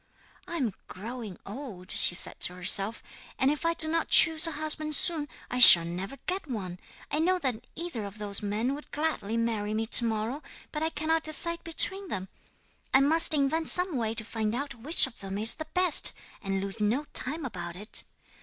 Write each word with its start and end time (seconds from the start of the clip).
'"I 0.47 0.57
am 0.57 0.73
growing 0.87 1.37
old," 1.45 1.91
she 1.91 2.15
said 2.15 2.39
to 2.39 2.55
herself, 2.55 3.03
"and 3.37 3.51
if 3.51 3.67
I 3.67 3.75
do 3.75 3.87
not 3.87 4.07
choose 4.09 4.47
a 4.47 4.53
husband 4.53 4.95
soon, 4.95 5.27
I 5.51 5.59
shall 5.59 5.85
never 5.85 6.17
get 6.25 6.49
one! 6.49 6.79
I 7.11 7.19
know 7.19 7.37
that 7.37 7.67
either 7.75 8.05
of 8.05 8.17
those 8.17 8.41
men 8.41 8.73
would 8.73 8.89
gladly 8.89 9.37
marry 9.37 9.75
me 9.75 9.85
to 9.85 10.03
morrow, 10.03 10.41
but 10.71 10.81
I 10.81 10.89
cannot 10.89 11.21
decide 11.21 11.63
between 11.63 12.07
them. 12.07 12.29
I 12.91 12.99
must 12.99 13.35
invent 13.35 13.69
some 13.69 13.95
way 13.95 14.15
to 14.15 14.25
find 14.25 14.55
out 14.55 14.73
which 14.73 15.05
of 15.05 15.19
them 15.19 15.37
is 15.37 15.53
the 15.53 15.67
best, 15.75 16.13
and 16.41 16.61
lose 16.61 16.79
no 16.79 17.05
time 17.13 17.45
about 17.45 17.75
it." 17.75 18.03